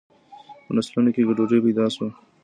[0.65, 2.07] په نسلونو کي ګډوډي پیدا سوه.